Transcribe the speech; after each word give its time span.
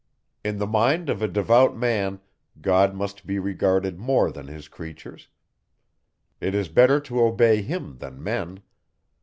In 0.43 0.57
the 0.57 0.65
mind 0.65 1.11
of 1.11 1.21
a 1.21 1.27
devout 1.27 1.77
man, 1.77 2.21
God 2.59 2.95
must 2.95 3.27
be 3.27 3.37
regarded 3.37 3.99
more 3.99 4.31
than 4.31 4.47
his 4.47 4.67
creatures; 4.67 5.27
it 6.39 6.55
is 6.55 6.69
better 6.69 6.99
to 7.01 7.21
obey 7.21 7.61
him, 7.61 7.99
than 7.99 8.23
men. 8.23 8.61